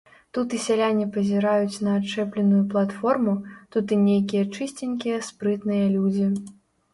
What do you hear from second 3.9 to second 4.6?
і нейкія